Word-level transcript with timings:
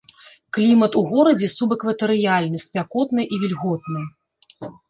Клімат 0.57 0.95
у 1.01 1.03
горадзе 1.11 1.49
субэкватарыяльны, 1.57 2.57
спякотны 2.67 3.23
і 3.37 3.43
вільготны. 3.45 4.01